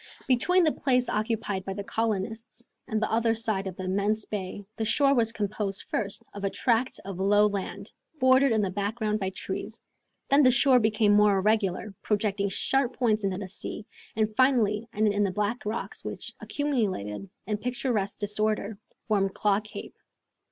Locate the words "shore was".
4.83-5.31